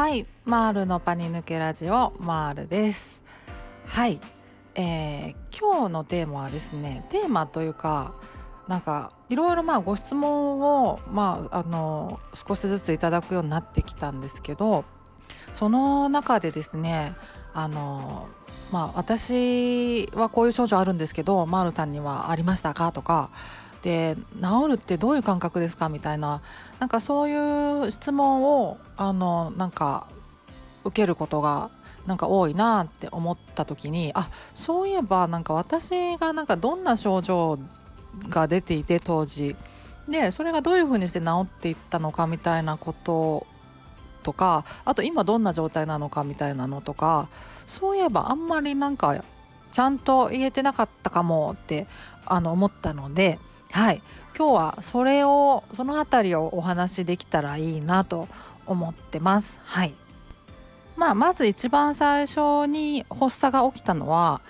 [0.00, 0.24] はい。
[0.46, 3.20] マールのパニ抜けラジオマールです。
[3.86, 4.18] はい、
[4.74, 8.14] えー、今日のテーマはですねテーマというか
[8.66, 12.18] なんかいろいろまあご質問をまああの
[12.48, 14.86] 少しずついただくようになってきたんですけど
[15.52, 17.12] その中でですね
[17.52, 18.26] あの
[18.72, 22.90] まあ私はこういう症状あるんですけどマールさんにはありましたか？
[22.90, 23.28] とか
[23.82, 25.88] で治るってどういう感覚ですか？
[25.88, 26.42] みたいな
[26.78, 30.06] なんかそういう質問をあのなんか
[30.84, 31.70] 受けることが
[32.06, 37.58] なんか多いなって思った時にあそういえばなんか私がなんかどんな症状
[38.28, 39.56] が出ていて当時
[40.08, 43.46] でそれがどういうふうにして治っていったのかみたいなこと
[44.22, 47.28] とかあと今どんな状態なのかみたいなのとか
[47.66, 49.22] そういえばあんまりなんか
[49.70, 51.86] ちゃんと言えてなかったかもって
[52.26, 53.38] あの思ったので
[53.72, 54.02] はい。
[54.36, 58.28] 今日はそれをその辺りをお話しできたらいいなと
[58.66, 59.60] 思ってます。
[59.64, 59.94] はい。
[60.96, 64.42] まあまず一番最初に発作が起きたのは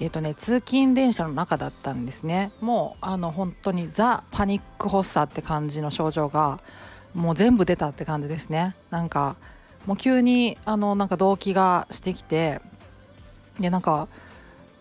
[0.00, 2.52] えっ、ー、とね通勤電車の中だったんですね。
[2.60, 6.60] もうあの本当にザ・パニック発作って感じの症状が
[7.14, 8.76] もう全部出たって感じですね。
[8.90, 9.36] なんか
[9.86, 12.60] もう急にあのなんか動悸がしてきて
[13.58, 14.08] でなんか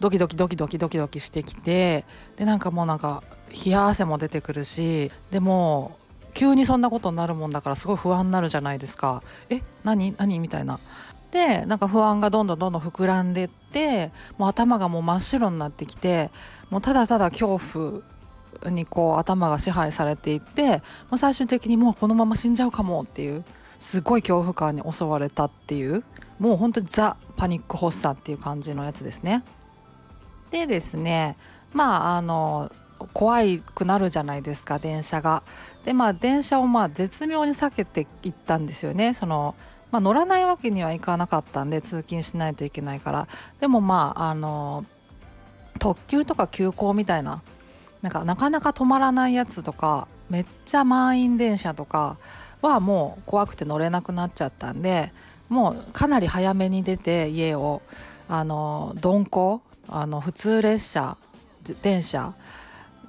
[0.00, 2.04] ドキドキドキドキドキドキしてきて
[2.36, 3.22] でなんかもうなんか
[3.64, 5.96] 冷や汗も出てくるしでも
[6.34, 9.22] 急にそんなことになるもんだからすごい不安になるじゃないですか。
[9.50, 10.14] え何？
[10.18, 10.40] 何？
[10.40, 10.80] みたいな。
[11.30, 16.30] でなんか不安がどんどんどんどん膨らんでってもう頭がもう真っ白になってきて
[16.70, 17.58] もうただただ恐
[18.62, 20.78] 怖にこう頭が支配されていって
[21.10, 23.44] もう最終的にもうこのまま死んじゃうかもっていう
[23.80, 26.04] すごい恐怖感に襲われたっていう
[26.38, 29.42] もう本当にザ・パニック発作っていう感じのやつですね。
[30.54, 31.36] でですね
[31.72, 32.70] まああの
[33.12, 33.40] 怖
[33.74, 35.42] くなるじゃないですか電車が。
[35.84, 39.12] でまあ電車をまあ絶妙に避けていったんですよね。
[39.12, 39.54] その
[39.94, 43.28] まあ、乗らないわけにはいかなかったんで通勤しないといけないから
[43.60, 44.84] でもまああの
[45.78, 47.42] 特急とか急行みたいな
[48.02, 52.16] なんかなかなか止まらないやつとかめっちゃ満員電車とか
[52.60, 55.12] はもう怖くて乗れなくなっちゃったんで
[55.48, 57.80] もうかなり早めに出て家を
[58.28, 61.16] あの鈍行あの普通列車
[61.82, 62.34] 電車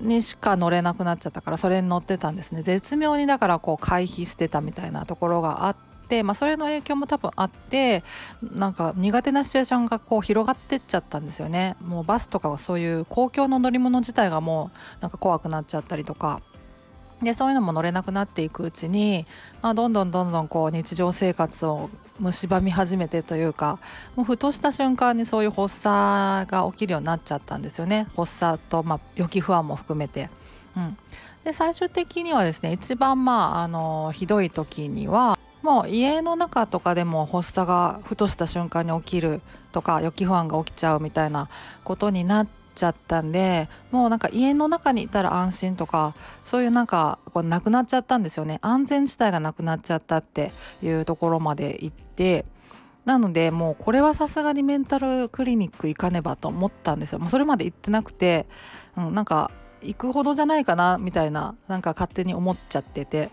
[0.00, 2.62] にしか乗れなくなっちゃったからそれに乗ってたんですね。
[2.62, 5.76] 絶妙にだからこう回避してたみたいなところがあっ
[6.08, 8.04] て、まあ、それの影響も多分あって
[8.42, 11.76] なんか苦手なシチュエーションがこう広がってっちゃったんですよね。
[11.80, 16.42] もうバスとかそういう公共の乗り物自体がもうなんか怖くなっちゃったりとか
[17.22, 19.26] でそういうのも乗れなくなっていくうちに、
[19.62, 21.88] まあ、どんどんどんどんこう日常生活を
[22.20, 23.78] 蝕み始めてというか
[24.16, 30.30] もうふとした瞬間にそういう発作が起きるようになっちゃったんですよね発作と、まあ、予期不安も含めて。
[30.76, 30.98] うん、
[31.42, 39.40] で最終的にはですね一番まああのひどい時にはもう家の中とかでも発作がふとした瞬間に起きる
[39.72, 41.48] とか予期不安が起きちゃうみたいな
[41.82, 42.65] ことになって。
[42.76, 46.14] ちゃったんでもうなんか家の中にいたら安心とか
[46.44, 48.58] そういうなんかこうなくなっちゃったんですよね。
[48.62, 52.44] 安全地帯がなくなっちゃったっていうところまで行って
[53.06, 57.18] なのでもうこれはさすがにメンタルクリニック行かねばと思ったんですよ。
[57.18, 58.46] もうそれまで行ってなくて、
[58.96, 59.50] うん、なんか
[59.82, 63.30] 行くほどじゃないかなみたいななんか勝手に思っちゃってて、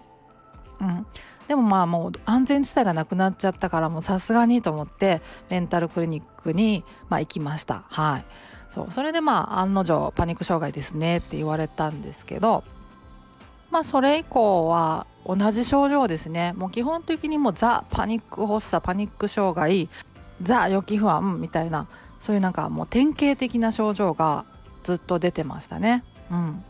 [0.80, 1.06] うん、
[1.48, 7.84] でもまあもう安全地帯がなくなっちゃったからもうさすがにと思ってメンタルクリニックにまあ行きました。
[7.90, 8.26] はい。
[8.70, 8.92] そう。
[8.92, 12.64] それでまあ案の定パニック障害ですねって言われたんですけど
[13.72, 16.54] まあそれ以降は同じ症状ですね。
[16.54, 19.90] もう基本的にもうザ・パニック発作パニック障害
[20.42, 21.88] ザ・予期不安みたいな
[22.20, 24.46] そういうなんかもう典型的な症状が
[24.84, 26.04] ずっと出てましたね。
[26.32, 26.64] うん、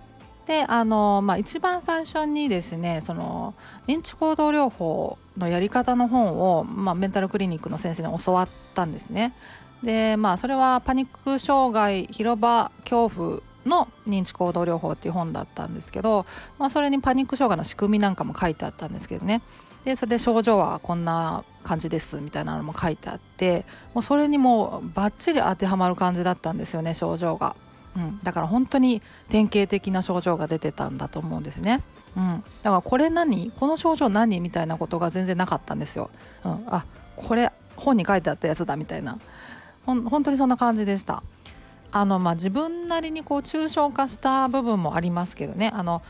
[0.45, 3.53] であの、まあ、一番最初にですねその
[3.87, 9.33] 認知行動療法のやり方の本を、まあ、メンタルクリニックの先生に教わったんですね。
[9.83, 16.25] でまあそれはパニック障害広場恐怖の認知行動療法っていう本だったんですけど、
[16.57, 19.41] まあ、それにパニック障害の仕組みなんかも書いてあったんですけどね
[19.85, 27.55] でそれで症状はこんな感じですみたいなのも書いてあってもうそれにもうバッチリ当てはまる感じだったんですよね症状が、
[27.95, 31.81] うん、だから本当に典型的な症状が出てたんだと思うんですね。
[32.15, 33.51] うん、だからこれ何？
[33.51, 34.39] この症状何？
[34.39, 36.09] みたいなことが全然なかったんですよ。
[36.43, 36.85] うん、あ
[37.15, 39.17] これ本に書いてあったやつだみたいな。
[39.85, 41.23] ほん本当にそんな感じでした。
[41.91, 45.71] あのまあ、自分なりにこう抽象化した部分もありますけどね。
[45.75, 46.01] あの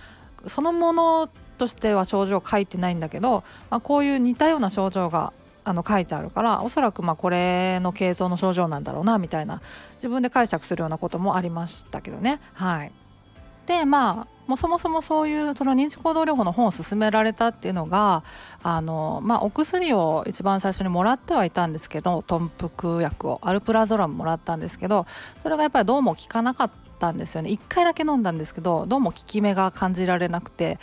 [0.47, 9.61] そのものとしては症状書いてないんだけど、まあ、こういう似たような症状があの書いてあるからおそらくまあこれの系統の症状なんだろうなみたいな
[9.95, 12.39] 自分で解釈するようなこともありましたけどね。
[12.53, 12.91] はい、
[13.65, 18.23] でまあもうそもそもそういうその認知行動療法の本を勧められたっていうのが
[18.61, 25.05] あの、まあ、お薬を一番最初にもらってはいたんですけど豚腹薬をアルプラゾラムもらったんですけど
[25.41, 30.77] それがやっぱりどうも効かなかったんですよね1回だけ飲んだんですけどどうも効き目が感じられなくて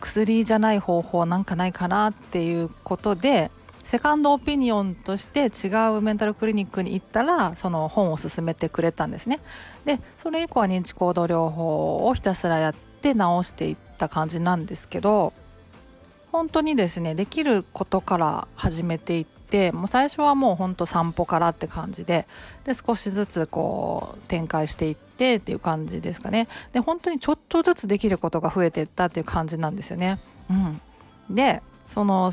[0.00, 3.50] 薬じゃない方法なんかないかなっていうことで
[3.86, 9.38] セカンドオピニオンとして違うメンタルクリニックに行ったらその本を勧めてくれたんですね。
[9.84, 15.32] でそれ以降は認知行動療法をひたすらやって治していった感じなんですけど
[16.32, 22.26] 本当にですねできることから始めていってもう最初はもうほんと散歩からって感じで
[22.64, 26.48] で少しずつこう展開していってっていう感じですかね。
[26.72, 30.18] で本当にちょっとずつできることが増えていったっていう感じなんですよね。
[30.50, 30.80] うん、
[31.30, 32.32] でその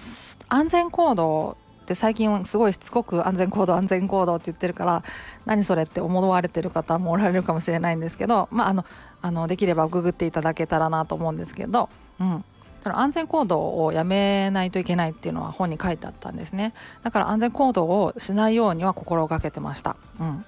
[0.50, 5.03] 安全行動って最近すごいしつこく安全行動安全行動って言ってるから
[5.45, 8.85] 何それって思われてる方もおられるかもしれないんですけどまああの
[9.21, 11.89] あのできればググっていただけたらなと思うんですけど、
[12.19, 12.44] うん、
[12.83, 16.73] その安全行動をやめないといけないっていうのは本に書いてあったんですね。
[17.01, 19.95] だから安全行動をしないようには心がけてました。
[20.19, 20.45] うん。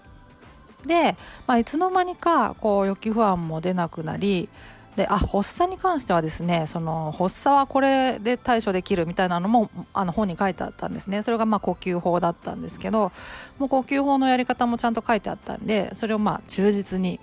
[0.85, 1.15] で、
[1.47, 4.49] まあ、いつの間にかこう予期不安も出なくなり
[4.95, 11.23] であ発作に関してはですねその発作はこれで対処できるみたいなのもあの本に書いてあったんですね。
[11.23, 13.11] それがまあ呼吸法だったんですけど
[13.59, 17.19] もう呼吸法のやり方もちゃんと書いてあったんでそれをまあ忠実に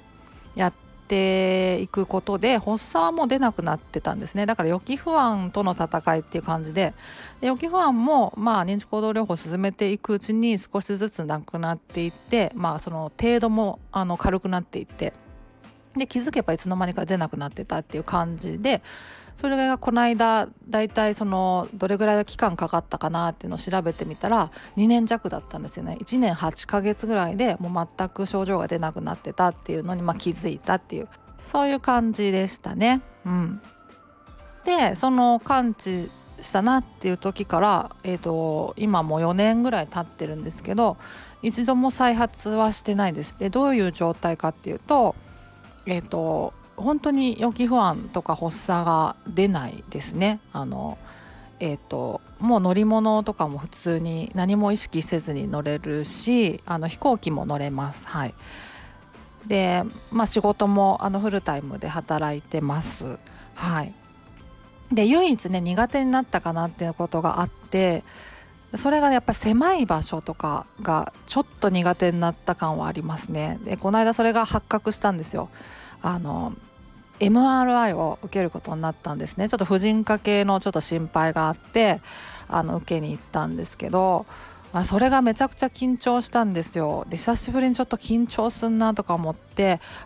[0.54, 0.72] やっ
[1.08, 4.44] ていくことで発作はもう出なくなってたんですね。
[4.44, 6.92] だから予期不安との戦いっていう感じで
[7.40, 15.14] で予期不安もまあ認知行動療法を進めていくうちに少しずつなくなっていってまあその程度もあの軽くなっていって
[15.96, 18.82] で気づけばいつの間にか出なくなってたっていう感じで
[19.36, 31.08] それがこの間だいたいそのどれぐらいの期間かかったかなっていうのを調べてみたら2年弱だったんですよね1年8ヶ月ぐらいでもう全く症状が出なくなってたっていうのにまあ気づいたっていう
[31.38, 33.00] そういう感じでしたね。
[33.26, 33.60] うん、
[34.64, 36.08] でその感知
[36.40, 40.96] したなっていう時から、えーと、今も4年ぐらい経ってるんですけど
[41.42, 43.36] 一度も再発はしてないです。
[43.38, 45.14] でどういう状態かっていうと
[45.86, 50.40] え、ー、と本当に予期不安とか発作が出ないですね。
[50.52, 50.98] あの
[51.64, 58.04] えーと、もう乗り物とかも普通に何も意識せずに乗れるしあの飛行機も乗れます。
[58.04, 58.34] はい、
[59.46, 63.16] で、まあ、仕事もあのフルタイムで働いてます。
[63.54, 63.94] はい、
[64.90, 68.02] で唯一ね苦手になったかなっていうことがあって
[68.78, 73.58] それがやっぱり狭い場所とかがちょっと苦手になった感はありますね。
[73.64, 75.48] でこの間それが発覚したんですよ。
[76.00, 76.54] あの
[77.20, 79.48] MRI を受けることになったんですね。
[79.48, 82.00] ちょっと婦人科系のちょっと心配があって
[82.48, 84.26] あの受けに行ったんですけど
[84.72, 87.06] まあ、それがめちゃくちゃ緊張したんですよ。
[87.08, 89.51] で久しぶりにちょっと緊張すんなとか思って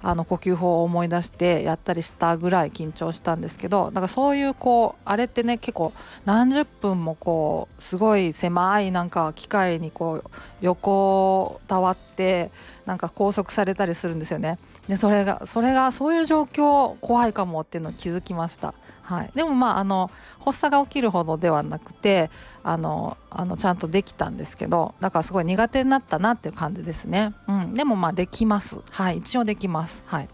[0.02, 5.93] あの呼吸法を思い出してやったりしたぐらい緊張したんですけどだからそういうこうあれってね結構
[6.25, 12.50] 何十分もこうすごい狭いなんか機械にこう横たわって
[12.87, 14.58] なんか拘束されたりするんですよね。
[14.88, 18.75] でそれがそれがそういう状況怖いかもっていうのを気づきました。
[19.02, 20.10] はい、でもまああの
[20.44, 22.28] 発作が起きるほどではなくて
[22.64, 28.78] あのあのちゃんとできたんですけどだからすごい苦手になったなっていう感じですね、うん、でもまあできます。
[28.90, 29.19] はい。
[29.19, 30.03] 一応できます。
[30.06, 30.29] はい。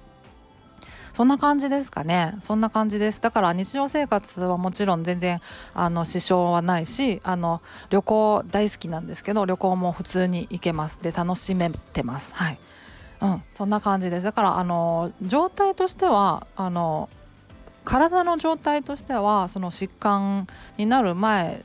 [1.12, 2.34] そんな感じですかね。
[2.40, 3.20] そんな感じです。
[3.20, 5.40] だから日常生活はもちろん全然
[5.74, 10.98] あの支障はないしあの旅行大好きなんですけど旅行も普通に行けます。
[11.02, 12.32] で楽しめてます。
[12.34, 12.58] はい。
[13.20, 14.22] うん、そんな感じです。
[14.22, 17.08] だからあの状態としてはあの
[17.84, 20.46] 体の状態としてはその疾患
[20.78, 21.62] になる前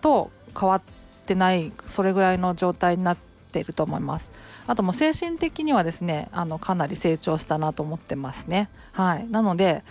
[0.00, 0.82] と変わっ
[1.26, 4.30] てないそれぐらいの状態になってていると思います。
[4.66, 8.70] あともう精神的にはですねあのかなり成長したなと思ってますね。
[8.92, 9.28] はい。
[9.28, 9.84] なので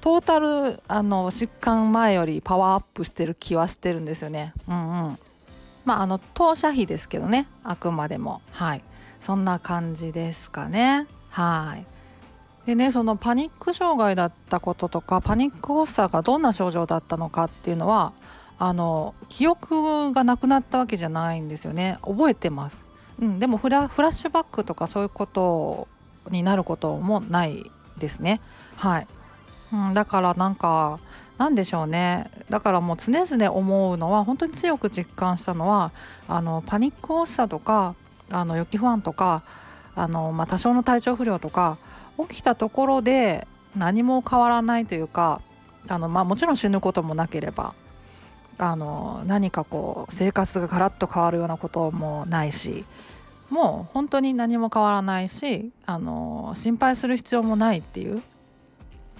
[0.00, 4.54] トータルあの疾患前よりパワーアップしてる気はしてるんですよね。
[4.68, 5.18] うんうん。
[5.84, 7.46] まああの当社費ですけどね。
[7.64, 8.40] あくまでも。
[8.52, 8.84] はい。
[9.20, 11.06] そんな感じですかね。
[11.28, 11.86] はい。
[12.66, 18.12] でねそのパニック障害だったこととかパニック発作がどんな症状だったのかっていうのは
[18.58, 21.98] あの記憶がなくなったわけじゃないんですよね。
[22.02, 22.86] 覚えてます、
[23.20, 25.88] うん、でもフラッシュバックとかそういうこと
[26.30, 28.40] になることもないですね。
[28.76, 29.06] はい、
[29.72, 30.98] うん、だからなんか
[31.38, 32.30] なんでしょうね。
[32.50, 35.92] だからもう常々思うのは本当に強く実感したのは
[36.28, 37.94] あのパニック発作とか
[38.30, 39.42] あの予期不安とか
[39.94, 41.78] あの、まあ、多少の体調不良とか
[42.28, 43.46] 起きたところで
[43.76, 45.40] 何も変わらないというか
[45.88, 47.74] あの、まあ、もちろん死ぬこともなければ
[48.62, 52.84] あの何かこう生活がガラッと変わるようなこともないし
[53.48, 58.22] もう本当に何も変わらないしあの心配する必要もないっていう。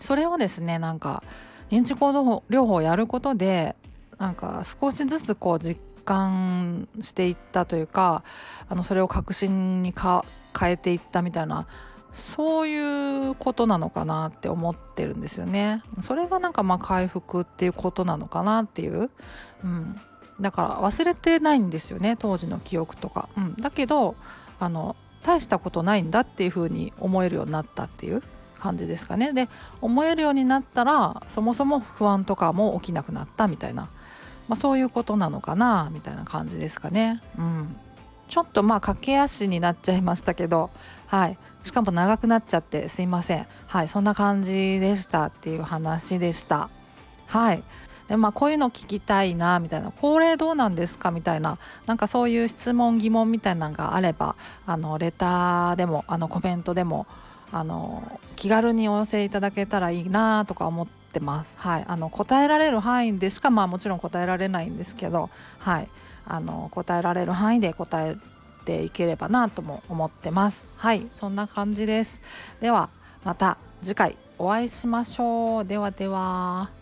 [0.01, 1.23] それをですねなんか
[1.71, 3.77] 認知行動療法をやることで
[4.19, 8.25] なんか少しずつこう実感していったというか
[8.69, 11.67] あのそれを確信に変えていったみたいな
[12.13, 15.83] そういうことなのかなって思ってるんですよね。
[16.03, 19.11] それがなんかまあ回復っていうことなのかなっていう、
[19.65, 20.01] うん、
[20.41, 23.29] だから忘れてないんですよね当時の記憶とか。
[23.37, 24.17] うん、だけど
[24.59, 28.23] あの大したことないんだっていうふうに思えるようになったっていう
[28.59, 29.33] 感じですかね。
[29.33, 29.49] で
[29.81, 33.89] 思えるようになったらそもそも不安とかも起きなくなったみたいな、
[34.49, 37.23] まあ、そういうことなのかなみたいな感じですかね。
[37.39, 37.77] うん
[38.31, 40.71] ちょっとまあ駆け足になっちゃいましたけど、
[41.09, 41.39] はい。
[41.65, 43.47] しかも長くなっちゃってすいません。
[43.67, 43.89] はい。
[43.89, 46.71] そんな感じでしたっていう話でした。
[47.27, 47.63] はい。
[48.07, 54.35] でまあこういうの聞きたいなみたいな高齢どうなんですかみたいななんかそういう質問疑問みたいなのがあれば
[54.67, 57.07] あのレターでもあのコメントでも
[57.53, 61.51] あの気軽にお寄せいただけたらいいなとか思ってってます。
[61.57, 65.89] はい、あの答えられる範囲でしかまあもちろん答えられないんですけど、はい、
[66.25, 68.17] あの答えられる範囲で答え
[68.65, 70.65] ていければなとも思ってます。
[70.77, 72.21] はい、そんな感じです。
[72.61, 72.89] では
[73.25, 75.65] また次回お会いしましょう。
[75.65, 76.80] ではでは。